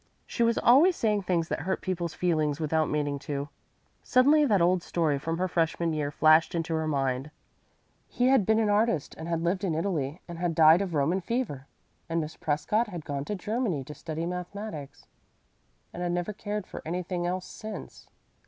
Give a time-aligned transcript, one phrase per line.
[0.25, 3.49] She was always saying things that hurt people's feelings without meaning to.
[4.01, 7.29] Suddenly that old story from her freshman year flashed into her mind.
[8.07, 11.21] He had been an artist and had lived in Italy and had died of Roman
[11.21, 11.67] fever;
[12.09, 15.05] and Miss Prescott had gone to Germany to study mathematics,
[15.93, 18.09] and had never cared for anything else since.